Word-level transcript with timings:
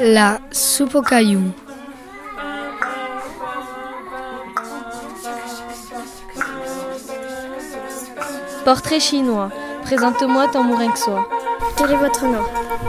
La 0.00 0.40
soupe 0.50 0.94
aux 0.94 1.02
cailloux. 1.02 1.52
Portrait 8.64 9.00
chinois. 9.00 9.50
Présente-moi 9.82 10.48
ton 10.48 10.62
mourin 10.64 10.90
que 10.90 10.98
soit. 10.98 11.26
Quel 11.76 11.92
est 11.92 11.96
votre 11.96 12.26
nom? 12.26 12.42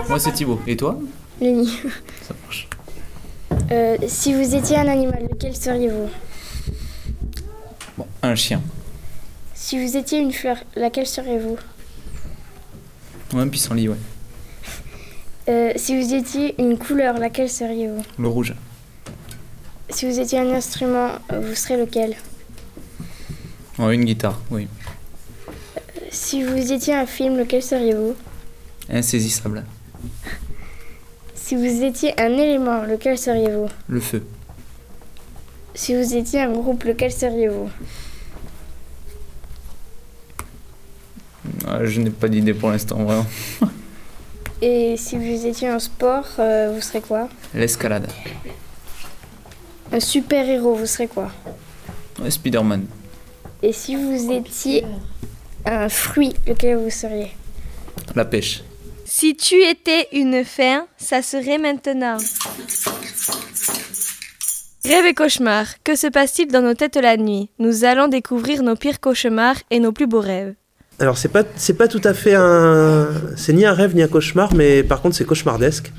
Moi 0.10 0.20
c'est 0.20 0.34
Thibaut. 0.34 0.60
Et 0.68 0.76
toi? 0.76 0.98
Lenny. 1.40 1.80
Ça 2.22 2.34
marche. 2.44 2.68
Euh, 3.72 3.98
si 4.08 4.34
vous 4.34 4.54
étiez 4.54 4.78
un 4.78 4.88
animal, 4.88 5.28
lequel 5.30 5.56
seriez-vous? 5.56 6.10
Bon, 7.98 8.06
un 8.22 8.36
chien. 8.36 8.62
Si 9.72 9.82
vous 9.82 9.96
étiez 9.96 10.20
une 10.20 10.34
fleur, 10.34 10.58
laquelle 10.76 11.08
seriez-vous 11.08 11.58
Ou 13.34 13.38
un 13.38 13.48
pissenlit, 13.48 13.88
ouais. 13.88 13.96
Euh, 15.48 15.72
Si 15.78 15.98
vous 15.98 16.14
étiez 16.14 16.62
une 16.62 16.78
couleur, 16.78 17.18
laquelle 17.18 17.50
seriez-vous 17.50 18.02
Le 18.20 18.28
rouge. 18.28 18.54
Si 19.90 20.06
vous 20.06 20.20
étiez 20.20 20.40
un 20.40 20.50
instrument, 20.52 21.12
vous 21.30 21.56
serez 21.56 21.78
lequel 21.78 22.18
Ouais, 23.80 23.96
une 23.96 24.04
guitare, 24.04 24.42
oui. 24.52 24.68
Si 26.10 26.44
vous 26.44 26.74
étiez 26.74 26.94
un 26.94 27.06
film, 27.06 27.38
lequel 27.38 27.64
seriez-vous 27.64 28.16
Insaisissable. 28.90 29.64
Si 31.34 31.56
vous 31.56 31.82
étiez 31.84 32.20
un 32.20 32.34
élément, 32.38 32.82
lequel 32.82 33.18
seriez-vous 33.18 33.70
Le 33.88 34.02
feu. 34.02 34.22
Si 35.74 35.96
vous 35.96 36.14
étiez 36.14 36.42
un 36.42 36.52
groupe, 36.52 36.84
lequel 36.84 37.14
seriez-vous 37.14 37.70
Je 41.84 42.02
n'ai 42.02 42.10
pas 42.10 42.28
d'idée 42.28 42.54
pour 42.54 42.70
l'instant, 42.70 43.04
vraiment. 43.04 43.26
Et 44.62 44.96
si 44.96 45.18
vous 45.18 45.46
étiez 45.46 45.70
un 45.70 45.80
sport, 45.80 46.28
euh, 46.38 46.72
vous 46.74 46.82
serez 46.82 47.02
quoi? 47.02 47.30
L'escalade. 47.56 48.08
Un 49.92 50.00
super-héros, 50.00 50.76
vous 50.76 50.86
serez 50.86 51.08
quoi? 51.08 51.32
Ouais, 52.22 52.30
Spider-Man. 52.30 52.86
Et 53.64 53.74
si 53.74 53.96
vous 53.96 54.32
étiez 54.32 54.86
un 55.66 55.90
fruit, 55.90 56.34
lequel 56.48 56.78
vous 56.78 56.90
seriez? 56.92 57.32
La 58.16 58.26
pêche. 58.26 58.64
Si 59.06 59.36
tu 59.36 59.56
étais 59.64 60.08
une 60.14 60.46
fin, 60.46 60.88
ça 60.98 61.22
serait 61.22 61.58
maintenant. 61.58 62.18
Rêve 64.86 65.06
et 65.06 65.14
cauchemar, 65.14 65.66
que 65.84 65.96
se 65.96 66.08
passe-t-il 66.08 66.52
dans 66.52 66.62
nos 66.62 66.74
têtes 66.74 66.96
la 66.96 67.18
nuit? 67.18 67.50
Nous 67.60 67.84
allons 67.84 68.08
découvrir 68.08 68.64
nos 68.64 68.76
pires 68.76 69.00
cauchemars 69.00 69.58
et 69.70 69.80
nos 69.80 69.92
plus 69.92 70.08
beaux 70.08 70.22
rêves. 70.22 70.56
Alors 71.02 71.18
c'est 71.18 71.30
pas 71.30 71.44
c'est 71.56 71.74
pas 71.74 71.88
tout 71.88 72.02
à 72.04 72.14
fait 72.14 72.36
un 72.36 73.08
c'est 73.36 73.54
ni 73.54 73.66
un 73.66 73.74
rêve 73.74 73.96
ni 73.96 74.04
un 74.04 74.08
cauchemar 74.08 74.54
mais 74.54 74.84
par 74.84 75.02
contre 75.02 75.16
c'est 75.16 75.26
cauchemardesque. 75.26 75.92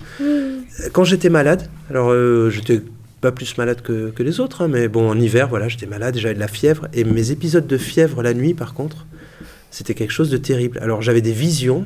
Quand 0.93 1.03
j'étais 1.03 1.29
malade, 1.29 1.69
alors 1.91 2.11
euh, 2.11 2.51
j'étais 2.51 2.81
pas 3.21 3.33
plus 3.33 3.59
malade 3.59 3.83
que, 3.83 4.11
que 4.11 4.23
les 4.23 4.39
autres 4.39 4.63
hein, 4.63 4.69
mais 4.69 4.87
bon 4.87 5.11
en 5.11 5.19
hiver 5.19 5.49
voilà 5.49 5.67
j'étais 5.67 5.87
malade 5.87 6.17
j'avais 6.17 6.35
de 6.35 6.41
la 6.41 6.47
fièvre 6.47 6.87
et 6.93 7.03
mes 7.03 7.33
épisodes 7.33 7.67
de 7.67 7.79
fièvre 7.79 8.23
la 8.23 8.33
nuit 8.33 8.55
par 8.55 8.75
contre 8.75 9.07
c'était 9.73 9.95
quelque 9.95 10.13
chose 10.13 10.31
de 10.31 10.37
terrible. 10.37 10.79
Alors 10.81 11.03
j'avais 11.03 11.21
des 11.21 11.33
visions. 11.33 11.85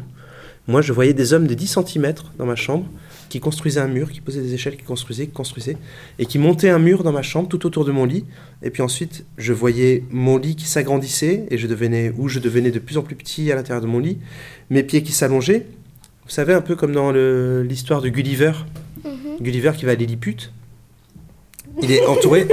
Moi 0.67 0.83
je 0.83 0.93
voyais 0.93 1.15
des 1.15 1.33
hommes 1.33 1.47
de 1.47 1.55
10 1.55 1.79
cm 1.87 2.13
dans 2.37 2.45
ma 2.45 2.57
chambre 2.57 2.85
qui 3.29 3.41
construisaient 3.41 3.81
un 3.81 3.89
mur, 3.89 4.11
qui 4.11 4.21
posaient 4.21 4.41
des 4.41 4.55
échelles, 4.55 4.77
qui 4.77 4.85
construisaient, 4.85 5.27
qui 5.27 5.33
construisaient 5.33 5.77
et 6.19 6.27
qui 6.27 6.39
montaient 6.39 6.71
un 6.71 6.79
mur 6.79 7.03
dans 7.03 7.13
ma 7.13 7.23
chambre 7.23 7.49
tout 7.49 7.67
autour 7.67 7.85
de 7.85 7.93
mon 7.93 8.05
lit 8.05 8.25
et 8.63 8.71
puis 8.71 8.83
ensuite, 8.83 9.25
je 9.37 9.53
voyais 9.53 10.05
mon 10.11 10.39
lit 10.39 10.57
qui 10.57 10.67
s'agrandissait 10.67 11.47
et 11.51 11.59
je 11.59 11.67
devenais, 11.67 12.13
ou 12.17 12.29
je 12.29 12.39
devenais 12.39 12.71
de 12.71 12.79
plus 12.79 12.97
en 12.97 13.03
plus 13.03 13.15
petit 13.15 13.53
à 13.53 13.55
l'intérieur 13.55 13.83
de 13.83 13.87
mon 13.87 13.99
lit, 13.99 14.19
mes 14.71 14.83
pieds 14.83 15.03
qui 15.03 15.13
s'allongeaient. 15.13 15.67
Vous 16.25 16.31
savez, 16.31 16.55
un 16.55 16.61
peu 16.63 16.75
comme 16.75 16.93
dans 16.93 17.13
l'histoire 17.63 18.01
de 18.01 18.09
Gulliver. 18.09 18.53
Gulliver 19.41 19.73
qui 19.77 19.85
va 19.85 19.93
à 19.93 19.95
Lilliput. 19.95 20.51
Il 21.83 21.93
est 21.93 22.05
entouré. 22.07 22.49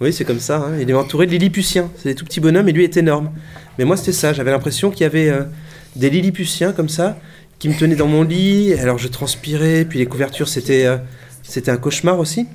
Oui, 0.00 0.12
c'est 0.12 0.24
comme 0.24 0.40
ça. 0.40 0.58
hein, 0.58 0.78
Il 0.80 0.88
est 0.90 0.94
entouré 0.94 1.26
de 1.26 1.32
Lilliputiens. 1.32 1.90
C'est 1.96 2.08
des 2.08 2.14
tout 2.14 2.24
petits 2.24 2.40
bonhommes 2.40 2.68
et 2.68 2.72
lui 2.72 2.84
est 2.84 2.96
énorme. 2.96 3.30
Mais 3.78 3.84
moi, 3.84 3.96
c'était 3.96 4.12
ça. 4.12 4.32
J'avais 4.32 4.50
l'impression 4.50 4.90
qu'il 4.90 5.02
y 5.02 5.04
avait 5.04 5.28
euh, 5.28 5.42
des 5.96 6.08
Lilliputiens 6.10 6.72
comme 6.72 6.88
ça 6.88 7.18
qui 7.58 7.68
me 7.68 7.78
tenaient 7.78 7.96
dans 7.96 8.06
mon 8.06 8.22
lit. 8.22 8.74
Alors 8.74 8.98
je 8.98 9.08
transpirais, 9.08 9.84
puis 9.84 9.98
les 9.98 10.06
couvertures, 10.06 10.48
c'était 10.48 10.86
euh, 10.86 10.98
c'était 11.42 11.70
un 11.70 11.76
cauchemar 11.76 12.18
aussi. 12.18 12.46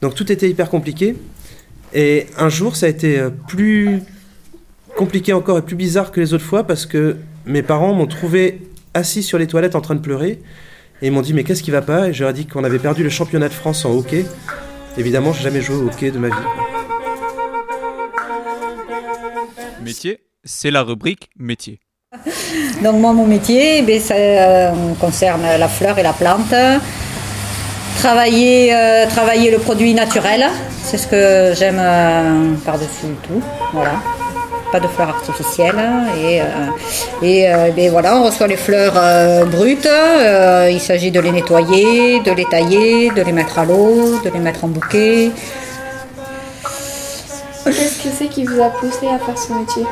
Donc 0.00 0.14
tout 0.14 0.30
était 0.30 0.48
hyper 0.48 0.70
compliqué. 0.70 1.16
Et 1.92 2.26
un 2.38 2.48
jour, 2.48 2.76
ça 2.76 2.86
a 2.86 2.88
été 2.88 3.18
euh, 3.18 3.30
plus 3.30 4.00
compliqué 4.96 5.32
encore 5.32 5.58
et 5.58 5.62
plus 5.62 5.76
bizarre 5.76 6.12
que 6.12 6.20
les 6.20 6.34
autres 6.34 6.44
fois 6.44 6.64
parce 6.64 6.86
que 6.86 7.16
mes 7.46 7.62
parents 7.62 7.94
m'ont 7.94 8.06
trouvé 8.06 8.60
assis 8.94 9.22
sur 9.22 9.38
les 9.38 9.46
toilettes 9.46 9.74
en 9.74 9.80
train 9.80 9.94
de 9.94 10.00
pleurer 10.00 10.40
et 11.00 11.06
ils 11.06 11.12
m'ont 11.12 11.22
dit 11.22 11.32
mais 11.32 11.44
qu'est-ce 11.44 11.62
qui 11.62 11.70
va 11.70 11.82
pas? 11.82 12.08
Et 12.08 12.12
je 12.12 12.22
leur 12.22 12.30
ai 12.30 12.34
dit 12.34 12.46
qu'on 12.46 12.64
avait 12.64 12.78
perdu 12.78 13.02
le 13.02 13.10
championnat 13.10 13.48
de 13.48 13.54
France 13.54 13.84
en 13.84 13.92
hockey. 13.92 14.24
Évidemment, 14.96 15.32
j'ai 15.32 15.42
jamais 15.42 15.62
joué 15.62 15.76
au 15.76 15.86
hockey 15.86 16.10
de 16.10 16.18
ma 16.18 16.28
vie. 16.28 16.34
Métier, 19.82 20.20
c'est 20.44 20.70
la 20.70 20.82
rubrique 20.82 21.30
métier. 21.38 21.80
Donc 22.82 22.96
moi, 22.96 23.12
mon 23.12 23.24
métier, 23.24 23.82
ben, 23.82 24.00
ça 24.00 24.14
euh, 24.14 24.72
concerne 25.00 25.42
la 25.58 25.68
fleur 25.68 25.96
et 25.96 26.02
la 26.02 26.12
plante. 26.12 26.52
Travailler, 27.98 28.74
euh, 28.74 29.06
travailler 29.06 29.50
le 29.52 29.58
produit 29.58 29.94
naturel, 29.94 30.46
c'est 30.82 30.98
ce 30.98 31.06
que 31.06 31.54
j'aime 31.56 31.78
euh, 31.78 32.54
par-dessus 32.66 33.14
tout. 33.22 33.40
Voilà. 33.72 33.92
Pas 34.72 34.80
de 34.80 34.88
fleurs 34.88 35.10
artificielles. 35.10 35.80
Et, 37.22 37.48
euh, 37.48 37.70
ben, 37.76 37.90
voilà, 37.92 38.16
on 38.16 38.24
reçoit 38.24 38.48
les 38.48 38.56
fleurs 38.56 38.94
brutes. 39.46 39.88
Il 40.68 40.80
s'agit 40.80 41.12
de 41.12 41.20
les 41.20 41.30
nettoyer, 41.30 42.20
de 42.20 42.32
les 42.32 42.44
tailler, 42.46 43.10
de 43.10 43.22
les 43.22 43.32
mettre 43.32 43.60
à 43.60 43.64
l'eau, 43.64 44.18
de 44.24 44.30
les 44.30 44.40
mettre 44.40 44.64
en 44.64 44.68
bouquet. 44.68 45.30
Qu'est-ce 47.64 48.02
que 48.02 48.08
c'est 48.18 48.26
qui 48.26 48.44
vous 48.44 48.60
a 48.60 48.70
poussé 48.70 49.06
à 49.06 49.18
faire 49.24 49.38
ce 49.38 49.52
métier? 49.52 49.84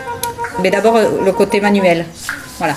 Mais 0.63 0.71
d'abord 0.71 0.97
euh, 0.97 1.25
le 1.25 1.33
côté 1.33 1.61
manuel, 1.61 2.05
voilà. 2.59 2.75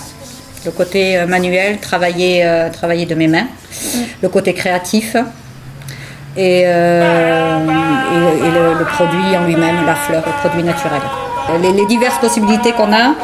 Le 0.63 0.71
côté 0.71 1.17
euh, 1.17 1.25
manuel, 1.25 1.79
travailler, 1.79 2.45
euh, 2.45 2.69
travailler 2.69 3.07
de 3.07 3.15
mes 3.15 3.27
mains. 3.27 3.47
Le 4.21 4.29
côté 4.29 4.53
créatif 4.53 5.15
et, 6.37 6.63
le, 6.65 7.23
produit 8.85 9.35
en 9.35 9.45
lui-même, 9.45 9.85
la 9.85 9.95
fleur, 9.95 10.23
le 10.25 10.31
produit 10.39 10.63
naturel. 10.63 11.01
Les, 11.61 11.85
diverses 11.87 12.19
possibilités 12.19 12.71
qu'on 12.73 12.93
a 12.93 13.15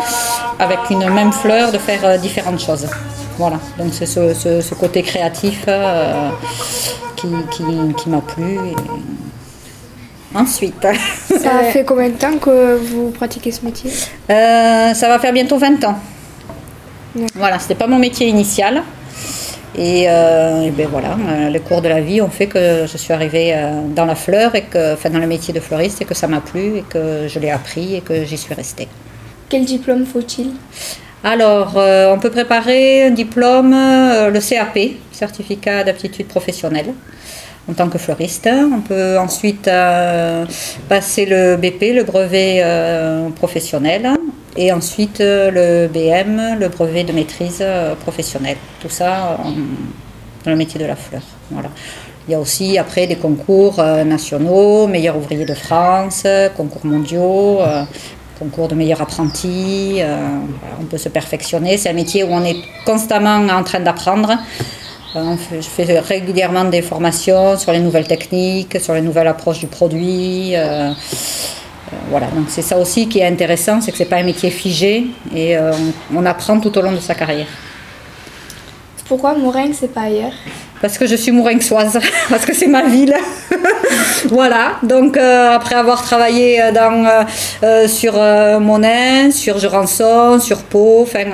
avec 0.60 0.80
une 0.90 1.08
même 1.12 1.32
fleur 1.32 1.72
de 1.72 1.78
faire 1.78 2.18
différentes 2.20 2.60
choses. 2.60 2.88
Voilà, 3.38 3.60
donc 3.78 3.94
c'est 3.94 4.08
ce, 4.08 4.74
côté 4.74 5.04
créatif 5.04 5.68
qui, 7.16 7.28
m'a 8.10 8.22
plu. 8.22 8.58
Ensuite. 10.36 10.86
Ça 11.28 11.64
fait 11.72 11.84
combien 11.86 12.10
de 12.10 12.16
temps 12.16 12.38
que 12.38 12.76
vous 12.76 13.12
pratiquez 13.12 13.52
ce 13.52 13.64
métier 13.64 13.92
Euh, 14.30 14.94
ça 14.94 15.08
va 15.08 15.20
faire 15.20 15.34
bientôt 15.34 15.58
20 15.58 15.84
ans. 15.86 15.98
Voilà, 17.36 17.60
c'était 17.60 17.76
pas 17.76 17.88
mon 17.88 18.00
métier 18.00 18.28
initial. 18.28 18.84
Et, 19.78 20.06
euh, 20.08 20.64
et 20.64 20.72
ben 20.72 20.88
voilà, 20.90 21.16
euh, 21.30 21.50
les 21.50 21.60
cours 21.60 21.82
de 21.82 21.88
la 21.88 22.02
vie 22.02 22.20
ont 22.22 22.30
fait 22.30 22.48
que 22.48 22.86
je 22.92 22.98
suis 22.98 23.14
arrivée 23.14 23.54
euh, 23.54 23.82
dans 23.96 24.06
la 24.06 24.16
fleur 24.16 24.56
et 24.56 24.64
que, 24.64 24.94
enfin 24.94 25.10
dans 25.12 25.20
le 25.20 25.28
métier 25.28 25.54
de 25.54 25.60
fleuriste 25.60 26.02
et 26.02 26.06
que 26.06 26.16
ça 26.16 26.28
m'a 26.28 26.42
plu 26.42 26.78
et 26.78 26.84
que 26.90 27.28
je 27.28 27.38
l'ai 27.38 27.52
appris 27.52 27.96
et 27.96 28.02
que 28.02 28.24
j'y 28.26 28.38
suis 28.38 28.56
restée. 28.56 28.88
Quel 29.50 29.66
diplôme 29.66 30.06
faut-il 30.06 30.52
Alors, 31.24 31.74
euh, 31.78 32.12
on 32.14 32.20
peut 32.20 32.32
préparer 32.32 33.04
un 33.06 33.12
diplôme, 33.12 33.74
euh, 33.74 34.30
le 34.30 34.40
CAP, 34.40 34.98
certificat 35.12 35.84
d'aptitude 35.84 36.28
professionnelle, 36.28 36.94
en 37.70 37.74
tant 37.74 37.90
que 37.90 37.98
fleuriste. 37.98 38.50
On 38.52 38.82
peut 38.82 39.18
ensuite 39.18 39.68
euh, 39.68 40.46
passer 40.88 41.26
le 41.26 41.58
BP, 41.58 41.96
le 41.96 42.04
brevet 42.04 42.62
euh, 42.64 43.30
professionnel, 43.30 44.10
et 44.56 44.72
ensuite 44.72 45.22
euh, 45.22 45.52
le 45.52 45.88
BM, 45.88 46.60
le 46.60 46.70
brevet 46.70 47.04
de 47.04 47.12
maîtrise 47.12 47.64
professionnelle. 48.02 48.58
Tout 48.82 48.90
ça 48.90 49.38
dans 50.46 50.52
le 50.52 50.58
métier 50.58 50.80
de 50.80 50.86
la 50.86 50.96
fleur. 50.96 51.22
Voilà. 51.52 51.70
Il 52.28 52.32
y 52.32 52.36
a 52.36 52.40
aussi 52.40 52.78
après 52.78 53.08
des 53.08 53.16
concours 53.16 53.82
nationaux, 53.82 54.88
meilleur 54.88 55.16
ouvrier 55.16 55.46
de 55.46 55.54
France, 55.54 56.28
concours 56.58 56.86
mondiaux, 56.86 57.60
concours 58.38 58.68
de 58.68 58.76
meilleur 58.76 59.02
apprenti. 59.02 60.02
on 60.82 60.84
peut 60.84 60.98
se 60.98 61.08
perfectionner. 61.08 61.78
C'est 61.78 61.90
un 61.90 61.94
métier 61.94 62.26
où 62.26 62.30
on 62.32 62.44
est 62.44 62.58
constamment 62.86 63.48
en 63.50 63.64
train 63.64 63.80
d'apprendre. 63.80 64.38
Fait- 65.14 65.62
je 65.62 65.68
fais 65.68 66.00
régulièrement 66.00 66.66
des 66.66 66.82
formations 66.82 67.58
sur 67.58 67.72
les 67.72 67.80
nouvelles 67.80 68.08
techniques, 68.08 68.80
sur 68.80 68.94
les 68.94 69.02
nouvelles 69.02 69.28
approches 69.28 69.60
du 69.60 69.68
produit. 69.68 70.56
euh, 70.56 70.92
euh, 71.94 71.96
voilà, 72.10 72.28
donc 72.28 72.46
c'est 72.50 72.62
ça 72.62 72.78
aussi 72.78 73.08
qui 73.08 73.20
est 73.20 73.26
intéressant, 73.26 73.80
c'est 73.80 73.92
que 73.92 73.98
c'est 73.98 74.06
pas 74.06 74.18
un 74.18 74.24
métier 74.24 74.50
figé 74.50 75.08
et 75.34 75.58
euh, 75.58 75.72
on, 76.14 76.26
apprend 76.26 76.60
tout 76.60 76.78
au 76.78 76.82
long 76.82 76.92
de 76.92 77.00
sa 77.00 77.16
carrière. 77.16 77.48
Pourquoi 79.08 79.36
Moringue, 79.36 79.74
c'est 79.74 79.94
pas 79.94 80.02
ailleurs? 80.02 80.34
Parce 80.82 80.98
que 80.98 81.06
je 81.08 81.16
suis 81.16 81.32
mourinxoise, 81.32 82.00
parce 82.30 82.46
que 82.46 82.54
c'est 82.54 82.68
ma 82.68 82.84
ville. 82.84 83.16
voilà, 84.30 84.74
donc 84.84 85.18
euh, 85.18 85.52
après 85.52 85.76
avoir 85.76 86.02
travaillé 86.02 86.62
euh, 86.62 86.72
euh, 87.64 87.88
sur 87.88 88.14
euh, 88.16 88.60
Monin, 88.60 89.32
sur 89.32 89.60
Jurançon, 89.60 90.40
sur 90.40 90.60
Pau, 90.64 91.02
enfin 91.04 91.26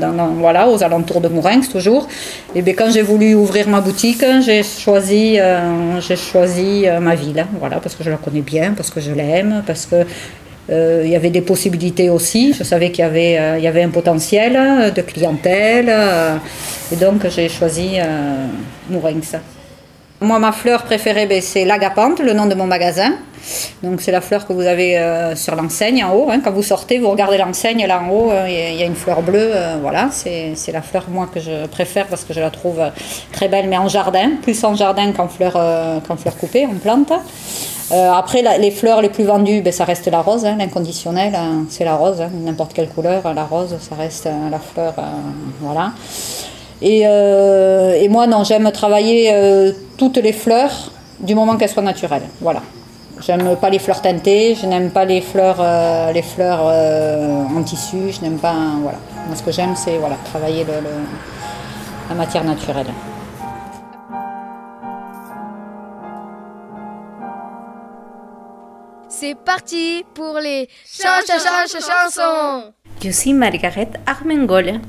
dans- 0.00 0.34
voilà, 0.38 0.68
aux 0.68 0.82
alentours 0.82 1.20
de 1.20 1.28
Mourinx 1.28 1.68
toujours, 1.68 2.08
et 2.54 2.62
bien 2.62 2.74
quand 2.74 2.90
j'ai 2.90 3.02
voulu 3.02 3.34
ouvrir 3.34 3.68
ma 3.68 3.80
boutique, 3.80 4.24
j'ai 4.40 4.62
choisi, 4.62 5.38
j'ai 6.06 6.16
choisi 6.16 6.86
ma 7.00 7.14
ville, 7.14 7.46
voilà, 7.58 7.76
parce 7.76 7.94
que 7.94 8.04
je 8.04 8.10
la 8.10 8.16
connais 8.16 8.40
bien, 8.40 8.72
parce 8.76 8.90
que 8.90 9.00
je 9.00 9.12
l'aime, 9.12 9.62
parce 9.66 9.86
que 9.86 10.04
euh, 10.70 11.02
il 11.04 11.10
y 11.10 11.16
avait 11.16 11.30
des 11.30 11.40
possibilités 11.40 12.10
aussi. 12.10 12.52
Je 12.52 12.62
savais 12.62 12.90
qu'il 12.90 13.04
y 13.04 13.08
avait, 13.08 13.38
euh, 13.38 13.84
un 13.84 13.90
potentiel 13.90 14.92
de 14.94 15.02
clientèle. 15.02 15.86
euh, 15.88 16.36
et 16.92 16.96
donc, 16.96 17.28
j'ai 17.28 17.48
choisi 17.48 17.96
Mourinx. 18.90 19.36
Moi, 20.20 20.38
ma 20.40 20.50
fleur 20.50 20.82
préférée, 20.82 21.26
ben, 21.26 21.40
c'est 21.40 21.64
l'agapante, 21.64 22.18
le 22.18 22.32
nom 22.32 22.46
de 22.46 22.54
mon 22.54 22.66
magasin. 22.66 23.12
Donc, 23.84 24.00
c'est 24.00 24.10
la 24.10 24.20
fleur 24.20 24.46
que 24.48 24.52
vous 24.52 24.66
avez 24.66 24.98
euh, 24.98 25.36
sur 25.36 25.54
l'enseigne 25.54 26.02
en 26.04 26.12
haut. 26.12 26.28
hein. 26.28 26.40
Quand 26.42 26.50
vous 26.50 26.64
sortez, 26.64 26.98
vous 26.98 27.08
regardez 27.08 27.38
l'enseigne 27.38 27.86
là 27.86 28.02
en 28.02 28.08
haut, 28.10 28.30
euh, 28.32 28.46
il 28.48 28.76
y 28.78 28.82
a- 28.82 28.86
une 28.86 28.96
fleur 28.96 29.22
bleue. 29.22 29.50
euh, 29.54 29.76
voilà, 29.80 30.08
c'est 30.12 30.54
la 30.72 30.82
fleur 30.82 31.04
moi 31.08 31.28
que 31.32 31.38
je 31.38 31.66
préfère 31.68 32.06
parce 32.06 32.24
que 32.24 32.34
je 32.34 32.40
la 32.40 32.50
trouve 32.50 32.80
très 33.32 33.46
belle, 33.46 33.68
mais 33.68 33.78
en 33.78 33.86
jardin, 33.88 34.30
plus 34.42 34.62
en 34.64 34.74
jardin 34.74 35.12
qu'en 35.12 35.28
fleur, 35.28 35.52
qu'en 36.08 36.16
fleur 36.16 36.36
coupée, 36.36 36.66
en 36.66 36.74
plante. 36.74 37.12
Après, 37.92 38.42
les 38.58 38.70
fleurs 38.72 39.00
les 39.00 39.08
plus 39.10 39.24
vendues, 39.24 39.62
ben, 39.62 39.72
ça 39.72 39.84
reste 39.84 40.08
la 40.08 40.20
rose, 40.20 40.44
hein, 40.44 40.56
l'inconditionnel, 40.58 41.34
hein, 41.36 41.64
c'est 41.70 41.84
la 41.84 41.94
rose, 41.94 42.22
n'importe 42.44 42.74
quelle 42.74 42.88
couleur, 42.88 43.32
la 43.32 43.44
rose, 43.44 43.76
ça 43.80 43.94
reste 43.94 44.28
la 44.50 44.58
fleur, 44.58 44.94
voilà. 45.60 45.92
Et, 46.80 47.02
euh, 47.06 47.92
et 48.00 48.08
moi, 48.08 48.26
non, 48.26 48.44
j'aime 48.44 48.70
travailler 48.70 49.30
euh, 49.32 49.72
toutes 49.96 50.18
les 50.18 50.32
fleurs 50.32 50.92
du 51.20 51.34
moment 51.34 51.56
qu'elles 51.56 51.68
soient 51.70 51.82
naturelles, 51.82 52.28
voilà. 52.40 52.62
J'aime 53.20 53.56
pas 53.56 53.68
les 53.68 53.80
fleurs 53.80 54.00
teintées, 54.00 54.54
je 54.54 54.64
n'aime 54.66 54.90
pas 54.90 55.04
les 55.04 55.20
fleurs, 55.20 55.56
euh, 55.58 56.12
les 56.12 56.22
fleurs 56.22 56.60
euh, 56.62 57.42
en 57.56 57.62
tissu, 57.64 58.12
je 58.12 58.20
n'aime 58.22 58.38
pas, 58.38 58.54
voilà. 58.80 58.98
Moi, 59.26 59.34
ce 59.34 59.42
que 59.42 59.50
j'aime, 59.50 59.74
c'est 59.74 59.98
voilà, 59.98 60.14
travailler 60.30 60.62
le- 60.62 60.74
le- 60.80 61.04
la 62.10 62.14
matière 62.14 62.44
naturelle. 62.44 62.86
C'est 69.08 69.34
parti 69.34 70.04
pour 70.14 70.38
les 70.38 70.68
chan 70.86 71.08
chan 71.26 71.38
chan 71.38 71.78
chansons. 71.80 72.72
Je 73.02 73.10
suis 73.10 73.32
Margaret 73.32 73.90
Armengol. 74.06 74.80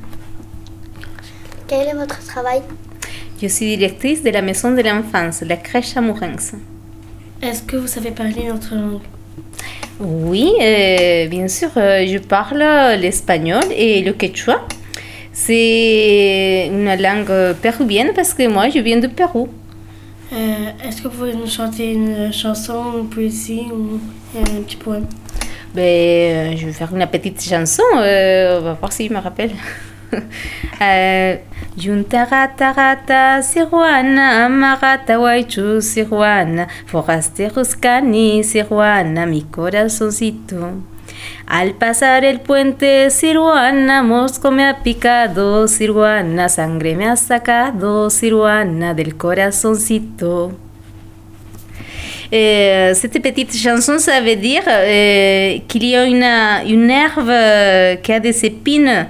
Quel 1.70 1.88
est 1.88 1.94
votre 1.94 2.20
travail? 2.26 2.62
Je 3.42 3.48
suis 3.48 3.78
directrice 3.78 4.24
de 4.24 4.32
la 4.32 4.42
maison 4.42 4.72
de 4.72 4.82
l'enfance, 4.82 5.42
la 5.42 5.56
crèche 5.56 5.96
à 5.96 6.02
Mourenx. 6.02 6.54
Est-ce 7.42 7.62
que 7.64 7.78
vous 7.78 7.88
savez 7.88 8.12
parler 8.12 8.46
notre 8.48 8.74
langue? 8.76 9.02
Oui, 10.00 10.52
euh, 10.62 11.28
bien 11.28 11.48
sûr, 11.48 11.70
euh, 11.78 12.06
je 12.08 12.18
parle 12.18 12.64
l'espagnol 13.00 13.64
et 13.72 14.02
le 14.02 14.14
quechua. 14.14 14.66
C'est 15.32 16.68
une 16.72 16.94
langue 17.02 17.54
péruvienne 17.62 18.12
parce 18.16 18.34
que 18.34 18.48
moi, 18.48 18.70
je 18.70 18.80
viens 18.80 18.98
du 18.98 19.08
Pérou. 19.08 19.48
Euh, 20.34 20.38
Est-ce 20.84 21.02
que 21.02 21.08
vous 21.08 21.18
pouvez 21.18 21.34
nous 21.36 21.48
chanter 21.48 21.94
une 21.94 22.34
chanson, 22.34 23.00
une 23.00 23.10
poésie 23.10 23.66
ou 23.72 24.00
un 24.40 24.62
petit 24.62 24.76
poème? 24.76 25.06
Ben, 25.74 25.84
euh, 25.84 26.58
je 26.58 26.66
vais 26.66 26.72
faire 26.74 26.94
une 26.96 27.06
petite 27.08 27.42
chanson, 27.44 27.84
euh, 27.96 28.60
on 28.60 28.64
va 28.64 28.74
voir 28.74 28.92
s'il 28.92 29.12
me 29.14 29.20
rappelle. 29.20 29.52
Junta 31.80 32.26
rata 32.26 32.74
rata 32.74 33.42
siruana, 33.42 34.50
marata 34.50 35.18
waichu 35.18 35.82
siruana, 35.82 36.68
forasteros 36.86 37.74
cani 37.76 38.44
siruana, 38.44 39.26
mi 39.26 39.44
corazoncito. 39.44 40.74
Al 41.48 41.76
pasar 41.76 42.26
el 42.26 42.42
puente, 42.42 43.10
Siruana, 43.10 44.04
mosco 44.04 44.52
me 44.52 44.68
ha 44.68 44.84
picado, 44.84 45.68
Siruana, 45.68 46.50
sangre 46.50 46.96
me 46.96 47.08
ha 47.08 47.16
sacado, 47.16 48.10
Siruana, 48.10 48.94
del 48.94 49.16
corazoncito. 49.16 50.52
Euh, 52.32 52.94
cette 52.94 53.20
petite 53.22 53.56
chanson, 53.56 53.98
ça 53.98 54.22
veut 54.22 54.36
dire 54.36 54.64
euh, 54.68 55.58
qu'il 55.68 55.86
y 55.86 55.96
a 55.96 56.04
une, 56.06 56.24
une 56.72 56.90
herbe 56.92 57.30
euh, 57.30 57.96
a 58.08 58.20
des 58.20 58.46
épines 58.46 59.08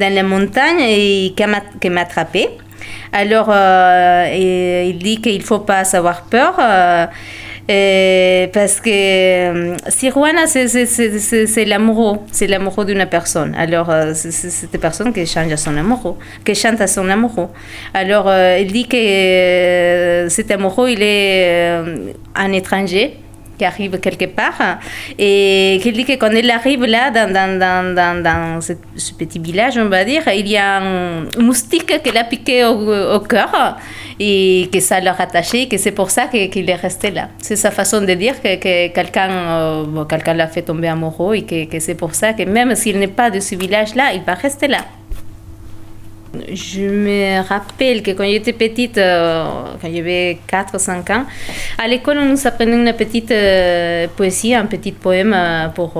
dans 0.00 0.12
la 0.14 0.22
montagne 0.22 0.80
et 0.80 1.34
qui 1.36 1.88
m'a 1.90 2.00
attrapé. 2.00 2.48
Alors, 3.12 3.48
euh, 3.50 4.26
et 4.32 4.88
il 4.90 4.98
dit 4.98 5.20
qu'il 5.20 5.38
ne 5.38 5.42
faut 5.44 5.60
pas 5.60 5.82
avoir 5.96 6.22
peur. 6.22 6.54
euh, 6.58 7.06
euh, 7.70 8.46
parce 8.52 8.80
que 8.80 8.90
euh, 8.90 9.76
Siruana, 9.88 10.46
c'est- 10.48 11.64
l'amoureux, 11.66 12.18
c'est 12.32 12.48
l'amoureux 12.48 12.84
d'une 12.84 13.06
personne. 13.06 13.54
Alors, 13.56 13.88
euh, 13.90 14.12
c'est 14.14 14.32
cette 14.32 14.80
personne 14.80 15.12
qui 15.12 15.24
change 15.26 15.52
à 15.52 15.56
son 15.56 15.76
amoureux, 15.76 16.16
qui 16.44 16.54
chante 16.54 16.80
à 16.80 16.88
son 16.88 17.08
amoureux. 17.08 17.48
Alors, 17.94 18.26
euh, 18.28 18.58
il 18.60 18.72
dit 18.72 18.88
que 18.88 18.96
euh, 18.96 20.28
cet 20.28 20.50
amoureux, 20.50 20.90
il 20.90 21.02
est 21.02 21.44
euh, 21.46 22.12
un 22.34 22.50
étranger 22.52 23.16
qui 23.60 23.66
arrive 23.66 24.00
quelque 24.00 24.24
part 24.24 24.78
et 25.18 25.78
qu'il 25.82 25.92
dit 25.92 26.06
que 26.06 26.16
quand 26.22 26.30
il 26.30 26.50
arrive 26.50 26.84
là 26.86 27.10
dans, 27.10 27.30
dans, 27.38 27.52
dans, 27.64 27.94
dans, 27.94 28.22
dans 28.22 28.60
ce, 28.62 28.72
petit 29.20 29.38
village, 29.38 29.76
on 29.76 29.90
va 29.90 30.02
dire, 30.02 30.22
il 30.34 30.48
y 30.48 30.56
a 30.56 30.78
un 30.78 31.26
moustique 31.38 31.92
qui 32.02 32.10
l'a 32.10 32.24
piqué 32.24 32.64
au, 32.64 33.20
cœur 33.20 33.76
et 34.18 34.68
que 34.72 34.80
ça 34.80 34.98
l'a 35.00 35.12
rattaché, 35.12 35.68
que 35.68 35.76
c'est 35.76 35.92
pour 36.00 36.10
ça 36.10 36.24
qu'il 36.28 36.70
est 36.70 36.82
resté 36.86 37.10
là. 37.10 37.28
C'est 37.46 37.56
sa 37.56 37.70
façon 37.70 38.00
de 38.00 38.14
dire 38.14 38.36
que, 38.42 38.52
que 38.64 38.74
quelqu'un 38.94 39.30
euh, 39.30 40.04
quelqu'un 40.12 40.34
l'a 40.34 40.48
fait 40.54 40.62
tomber 40.62 40.88
amoureux 40.88 41.34
et 41.34 41.44
que, 41.50 41.66
que 41.72 41.78
c'est 41.80 41.98
pour 42.02 42.14
ça 42.14 42.32
que 42.32 42.44
même 42.44 42.74
s'il 42.74 42.98
n'est 42.98 43.14
pas 43.20 43.28
de 43.30 43.40
ce 43.40 43.54
village-là, 43.56 44.14
il 44.14 44.22
va 44.22 44.34
rester 44.34 44.68
là. 44.68 44.82
Je 46.52 46.82
me 46.82 47.42
rappelle 47.42 48.02
que 48.02 48.12
quand 48.12 48.24
j'étais 48.24 48.52
petite, 48.52 48.98
euh, 48.98 49.74
quand 49.80 49.88
j'avais 49.92 50.38
4 50.46 50.76
ou 50.76 50.78
5 50.78 51.10
ans, 51.10 51.24
à 51.76 51.88
l'école, 51.88 52.18
on 52.18 52.26
nous 52.26 52.46
apprenait 52.46 52.76
une 52.76 52.92
petite 52.92 53.32
euh, 53.32 54.06
poésie, 54.16 54.54
un 54.54 54.66
petit 54.66 54.92
poème 54.92 55.34
euh, 55.34 55.68
pour, 55.68 55.92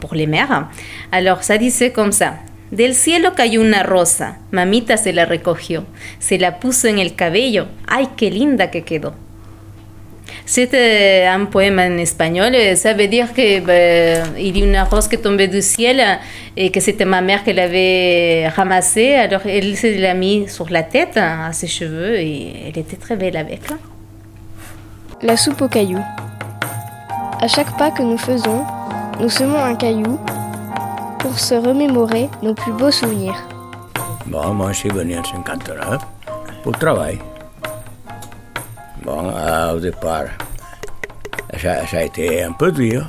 pour 0.00 0.14
les 0.14 0.26
mères. 0.26 0.68
Alors, 1.12 1.42
ça 1.42 1.58
disait 1.58 1.92
comme 1.92 2.12
ça. 2.12 2.36
Del 2.70 2.94
cielo 2.94 3.32
cayó 3.34 3.60
una 3.60 3.84
rosa, 3.84 4.38
mamita 4.50 4.96
se 4.96 5.12
la 5.12 5.24
recogió, 5.24 5.84
se 6.18 6.36
la 6.36 6.58
puso 6.58 6.88
en 6.88 6.98
el 6.98 7.14
cabello, 7.14 7.68
ay, 7.86 8.08
qué 8.16 8.28
linda 8.28 8.72
que 8.72 8.82
quedó. 8.82 9.14
C'est 10.48 10.72
euh, 10.74 11.34
un 11.34 11.44
poème 11.46 11.80
en 11.80 11.98
espagnol. 11.98 12.54
Ça 12.76 12.94
veut 12.94 13.08
dire 13.08 13.34
que 13.34 13.60
ben, 13.60 14.24
il 14.38 14.56
y 14.56 14.62
a 14.62 14.64
une 14.64 14.78
rose 14.88 15.08
qui 15.08 15.18
tombait 15.18 15.48
du 15.48 15.60
ciel 15.60 16.00
et 16.56 16.70
que 16.70 16.78
c'était 16.78 17.04
ma 17.04 17.20
mère 17.20 17.42
qui 17.42 17.52
l'avait 17.52 18.48
ramassée. 18.48 19.14
Alors 19.14 19.40
elle 19.44 19.76
se 19.76 20.00
l'a 20.00 20.14
mis 20.14 20.48
sur 20.48 20.70
la 20.70 20.84
tête 20.84 21.16
à 21.16 21.52
ses 21.52 21.66
cheveux 21.66 22.14
et 22.14 22.68
elle 22.68 22.78
était 22.78 22.96
très 22.96 23.16
belle 23.16 23.36
avec. 23.36 23.60
La 25.20 25.36
soupe 25.36 25.62
aux 25.62 25.68
cailloux. 25.68 26.04
À 27.40 27.48
chaque 27.48 27.76
pas 27.76 27.90
que 27.90 28.02
nous 28.02 28.18
faisons, 28.18 28.64
nous 29.20 29.28
semons 29.28 29.58
un 29.58 29.74
caillou 29.74 30.18
pour 31.18 31.38
se 31.40 31.54
remémorer 31.54 32.28
nos 32.42 32.54
plus 32.54 32.72
beaux 32.72 32.92
souvenirs. 32.92 33.36
Bon, 34.26 34.54
moi, 34.54 34.72
je 34.72 34.78
suis 34.78 34.90
venu 34.90 35.18
en 35.18 35.24
59 35.24 36.02
pour 36.62 36.72
le 36.72 36.78
travail. 36.78 37.18
Bon, 39.06 39.30
euh, 39.30 39.74
au 39.74 39.78
départ, 39.78 40.26
ça, 41.62 41.84
a 41.92 42.02
été 42.02 42.42
un 42.42 42.50
peu 42.50 42.72
dur. 42.72 43.08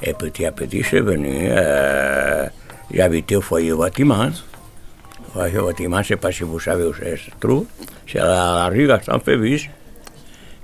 Et 0.00 0.12
petit 0.14 0.46
à 0.46 0.52
petit, 0.52 0.84
suis 0.84 1.00
venu. 1.00 1.48
Euh, 1.50 2.46
J'habitais 2.94 3.34
au 3.34 3.40
foyer 3.40 3.72
Bâtiment. 3.72 4.26
Le 4.26 5.32
foyer 5.32 5.58
Bâtiment, 5.58 5.96
je 5.96 6.00
ne 6.02 6.04
sais 6.04 6.16
pas 6.16 6.30
si 6.30 6.44
vous 6.44 6.60
savez 6.60 6.84
où 6.84 6.94
ça 6.94 7.16
se 7.16 7.30
trouve. 7.40 7.66
C'est 8.06 8.18
la 8.18 8.68
rue 8.68 8.86
Gaston 8.86 9.18
Févis. 9.18 9.68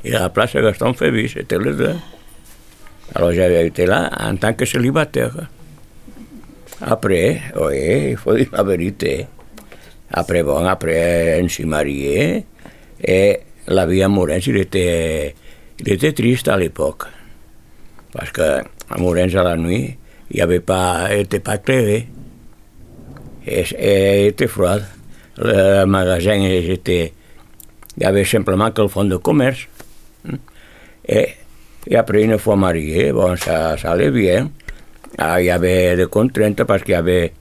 Et 0.05 0.12
la 0.12 0.29
place 0.29 0.55
Gaston 0.55 0.95
Févis, 0.95 1.31
c'était 1.31 1.59
les 1.59 1.73
deux. 1.73 1.97
Alors 3.17 3.33
j'avais 3.33 3.67
été 3.67 3.87
là 3.87 4.09
en 4.21 4.37
tant 4.37 4.52
que 4.52 4.64
célibataire. 4.64 5.35
Après, 6.81 7.43
oui, 7.61 8.11
il 8.11 8.17
faut 8.17 8.37
dire 8.37 8.50
la 8.52 8.62
vérité. 8.62 9.26
Après, 10.12 10.45
bon, 10.45 10.64
après, 10.64 11.41
on 11.43 11.49
s'est 11.49 11.64
marié. 11.64 12.47
Et 13.02 13.41
la 13.69 13.87
vie 13.87 14.02
à 14.02 14.09
Mourens, 14.09 14.47
il 14.47 14.57
était, 14.57 15.35
il 15.81 15.92
était 15.92 16.12
triste 16.12 16.49
à 16.49 16.57
l'époque. 16.57 17.04
Parce 18.12 18.31
que 18.31 18.42
à 18.42 18.99
Mourens, 18.99 19.35
à 19.37 19.42
la 19.42 19.57
nuit, 19.57 19.97
il 20.31 20.37
n'y 20.37 20.42
avait 20.42 20.61
pas, 20.61 21.09
il 21.12 21.19
n'était 21.19 21.40
pas 21.40 21.57
éclairé. 21.57 22.09
Et, 23.47 23.64
et 23.78 24.23
il 24.23 24.26
était 24.28 24.47
froid. 24.47 24.78
Le 25.38 25.85
magasin, 25.85 26.35
il 26.35 26.71
était, 26.71 27.12
il 27.97 28.02
y 28.02 28.07
avait 28.07 28.25
simplement 28.25 28.71
que 28.71 28.83
le 28.83 28.88
fond 28.88 29.04
de 29.04 29.16
commerce. 29.16 29.66
Et, 31.09 31.28
et 31.87 31.97
après, 31.97 32.23
une 32.23 32.38
fois 32.38 32.57
marié, 32.57 33.12
bon, 33.12 33.35
ça, 33.37 33.76
ça 33.76 33.92
allait 33.92 34.11
bien. 34.11 34.50
Ah, 35.19 35.40
il 35.40 35.47
y 35.47 35.50
avait 35.50 35.97
des 35.97 36.07
contraintes 36.07 36.62
parce 36.64 36.83
qu'il 36.83 36.92
y 36.92 36.95
avait, 36.95 37.33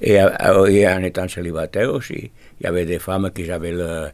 et, 0.00 0.14
et 0.14 0.88
en 0.88 1.02
étant 1.02 1.28
célibataire 1.28 1.92
aussi, 1.92 2.30
il 2.60 2.64
y 2.64 2.66
avait 2.66 2.84
des 2.84 2.98
femmes 2.98 3.30
qui 3.34 3.50
avaient 3.50 3.72
le, 3.72 4.08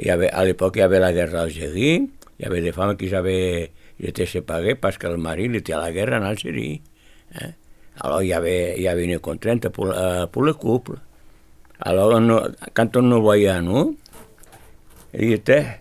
Il 0.00 0.06
y 0.06 0.10
avait, 0.10 0.30
à 0.30 0.44
l'époque, 0.44 0.74
il 0.76 0.80
y 0.80 0.82
avait 0.82 1.00
la 1.00 1.12
guerre 1.12 1.30
d'Algérie. 1.32 2.08
Il 2.38 2.44
y 2.44 2.46
avait 2.46 2.60
des 2.60 2.72
femmes 2.72 2.96
qui 2.96 3.12
avaient, 3.14 3.70
étaient 4.00 4.26
séparées 4.26 4.74
parce 4.76 4.96
que 4.98 5.06
le 5.08 5.16
mari 5.16 5.44
il 5.44 5.56
était 5.56 5.72
à 5.72 5.80
la 5.80 5.92
guerre 5.92 6.12
en 6.12 6.22
Algérie. 6.24 6.82
hein. 7.40 7.50
Alors, 8.00 8.22
il 8.22 8.28
y, 8.28 8.32
avait, 8.32 8.74
il 8.76 8.82
y 8.84 8.88
avait 8.88 9.04
une 9.04 9.18
contrainte 9.18 9.68
pour, 9.70 9.90
euh, 9.90 10.26
pour 10.26 10.42
le 10.42 10.54
couple. 10.54 10.92
Alors, 11.80 12.12
on- 12.14 12.42
quand 12.72 12.96
on 12.96 13.02
nous 13.02 13.20
voyait 13.20 13.48
à 13.48 13.60
nous, 13.60 13.96
il 15.14 15.32
était, 15.32 15.80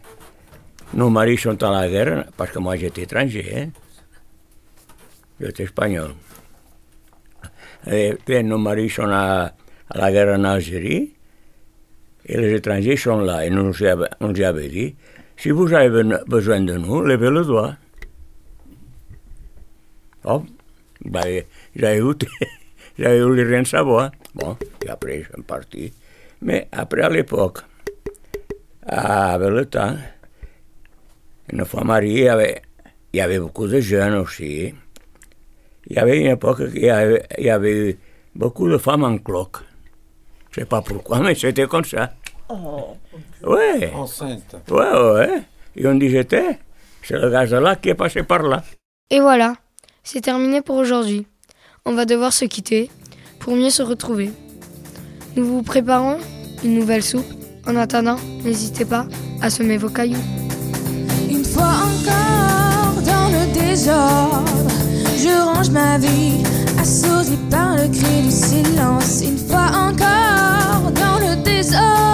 nos 0.95 1.11
maris 1.11 1.37
sont 1.37 1.61
à 1.63 1.71
la 1.81 1.87
guerre, 1.87 2.25
parce 2.35 2.49
que 2.51 2.57
moi 2.57 2.75
j'étais 2.75 3.03
étranger, 3.03 3.45
hein. 3.55 3.69
j'étais 5.39 5.63
espagnol. 5.63 6.11
Et 7.91 8.15
puis, 8.25 8.43
nos 8.43 8.57
maris 8.57 8.89
sont 8.89 9.09
à, 9.11 9.53
à 9.89 9.97
la 9.97 10.11
guerre 10.11 10.39
en 10.39 10.43
Algérie, 10.43 11.13
et 12.27 12.37
les 12.37 12.53
étrangers 12.55 12.97
sont 12.97 13.19
là. 13.21 13.45
Et 13.45 13.49
nous 13.49 13.71
on 14.19 14.27
nous 14.27 14.41
avait 14.41 14.67
dit, 14.67 14.95
si 15.37 15.49
vous 15.49 15.73
avez 15.73 16.03
besoin 16.27 16.61
de 16.61 16.73
nous, 16.73 17.01
levez 17.01 17.29
le 17.29 17.43
doigt. 17.43 17.75
Oh, 20.25 20.43
ben, 21.05 21.43
j'avais 21.75 21.99
eu, 21.99 22.13
eu 22.97 23.47
rien 23.47 23.63
savoir. 23.63 24.11
Bon, 24.35 24.57
et 24.85 24.89
après, 24.89 25.23
je 25.23 25.33
suis 25.33 25.43
parti. 25.43 25.93
Mais 26.41 26.67
après, 26.71 27.01
à 27.01 27.09
l'époque, 27.09 27.59
avec 28.85 29.49
le 29.49 29.65
temps, 29.65 29.95
une 31.51 31.65
fois 31.65 31.83
marié, 31.83 32.19
il 32.19 32.25
y 32.25 32.29
avait, 32.29 32.61
il 33.13 33.17
y 33.17 33.21
avait 33.21 33.39
beaucoup 33.39 33.67
de 33.67 33.79
jeunes 33.79 34.15
aussi. 34.15 34.73
Il 35.89 35.95
y 35.95 35.99
avait 35.99 36.19
une 36.19 36.31
époque 36.31 36.59
où 36.59 36.75
il 36.75 36.83
y 36.83 37.49
avait, 37.49 37.97
beaucoup 38.35 38.67
de 38.67 38.77
femmes 38.77 39.03
en 39.03 39.17
cloque. 39.17 39.57
Je 40.57 40.61
ne 40.61 40.65
sais 40.65 40.69
pas 40.69 40.81
pourquoi, 40.81 41.19
mais 41.19 41.35
c'était 41.35 41.67
comme 41.67 41.85
ça. 41.85 42.13
Ouais. 43.43 43.91
Enceinte. 43.93 44.55
Ouais, 44.71 45.11
ouais. 45.13 45.43
Et 45.75 45.85
on 45.85 45.93
dit 45.93 46.09
j'étais. 46.09 46.57
C'est 47.03 47.19
le 47.19 47.29
gaz-là 47.29 47.75
qui 47.75 47.89
est 47.89 47.93
passé 47.93 48.23
par 48.23 48.41
là. 48.41 48.63
Et 49.11 49.19
voilà, 49.19 49.53
c'est 50.03 50.21
terminé 50.21 50.63
pour 50.63 50.77
aujourd'hui. 50.77 51.27
On 51.85 51.93
va 51.93 52.05
devoir 52.05 52.33
se 52.33 52.45
quitter 52.45 52.89
pour 53.39 53.55
mieux 53.55 53.69
se 53.69 53.83
retrouver. 53.83 54.31
Nous 55.35 55.45
vous 55.45 55.61
préparons 55.61 56.17
une 56.63 56.73
nouvelle 56.73 57.03
soupe. 57.03 57.31
En 57.67 57.75
attendant, 57.75 58.17
n'hésitez 58.43 58.85
pas 58.85 59.05
à 59.43 59.51
semer 59.51 59.77
vos 59.77 59.89
cailloux. 59.89 60.17
Une 61.29 61.45
fois 61.45 61.75
encore 61.85 63.03
dans 63.03 63.29
le 63.29 63.53
désordre, 63.53 64.71
je 65.17 65.39
range 65.39 65.69
ma 65.69 65.99
vie, 65.99 66.43
assourdie 66.79 67.37
par 67.51 67.75
le 67.75 67.87
cri 67.89 68.23
du 68.23 68.31
silence. 68.31 69.21
Une 69.21 69.37
fois 69.37 69.69
encore 69.75 70.46
dans 70.91 71.19
le 71.19 71.35
désordre, 71.43 72.06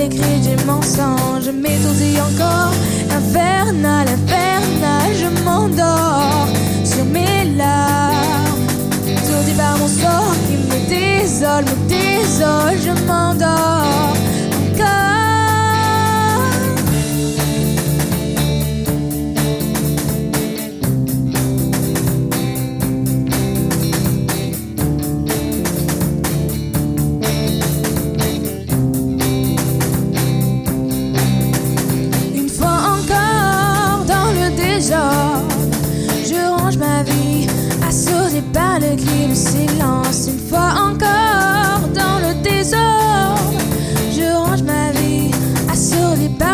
assourdie 0.00 0.08
par 0.08 0.08
les 0.08 0.08
cris 0.08 0.40
du 0.40 0.64
mensonge. 0.64 1.44
Je 1.44 1.50
m'étourdis 1.50 2.18
encore, 2.20 2.72
infernal, 3.10 4.06
infernal, 4.08 5.12
je 5.14 5.44
m'endors 5.44 6.46
sur 6.84 7.04
mes 7.04 7.44
larmes. 7.56 8.66
Étourdi 9.06 9.52
par 9.56 9.78
mon 9.78 9.88
sort 9.88 10.34
qui 10.46 10.56
me 10.56 10.88
désole, 10.88 11.64
me 11.64 11.88
désole, 11.88 12.78
je 12.84 13.06
m'endors 13.06 13.99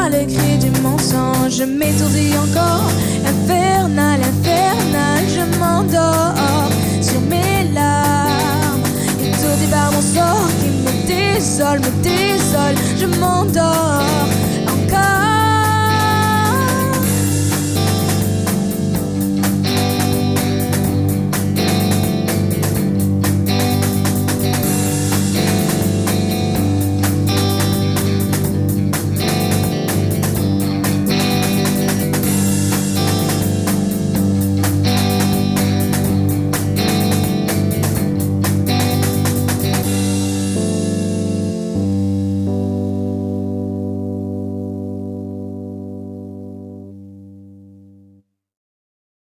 le 0.09 0.25
cri 0.27 0.59
du 0.59 0.71
mensonge. 0.81 1.57
Je 1.59 1.65
m'étourdis 1.65 2.33
encore, 2.39 2.91
infernal, 3.25 4.21
infernal, 4.21 5.25
je 5.29 5.59
m'endors 5.59 6.71
sur 7.01 7.21
mes 7.23 7.73
larmes. 7.75 8.83
Étourdi 9.21 9.67
par 9.71 9.91
mon 9.93 10.01
sort 10.01 10.49
qui 10.61 10.69
me 10.85 11.07
désole, 11.07 11.81
me 11.81 12.03
désole, 12.03 12.77
je 12.99 13.07
m'endors 13.07 14.27